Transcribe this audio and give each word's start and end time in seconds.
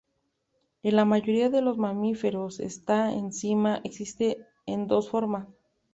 En 0.81 0.95
la 0.95 1.05
mayoría 1.05 1.51
de 1.51 1.61
los 1.61 1.77
mamíferos 1.77 2.59
esta 2.59 3.13
enzima 3.13 3.81
existe 3.83 4.43
en 4.65 4.87
dos 4.87 5.11
formas. 5.11 5.45